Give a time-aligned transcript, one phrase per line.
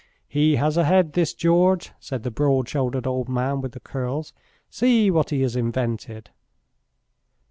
[0.27, 4.33] "He has a head, this George," said the broad shouldered old man with the curls.
[4.67, 6.31] "See what he has invented."